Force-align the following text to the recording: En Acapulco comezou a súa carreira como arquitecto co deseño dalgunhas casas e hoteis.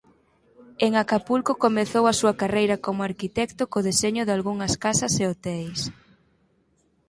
En 0.85 0.91
Acapulco 1.03 1.51
comezou 1.65 2.03
a 2.07 2.17
súa 2.19 2.33
carreira 2.41 2.81
como 2.85 3.07
arquitecto 3.09 3.61
co 3.71 3.85
deseño 3.89 4.23
dalgunhas 4.25 4.73
casas 4.83 5.13
e 5.23 5.25
hoteis. 5.31 5.79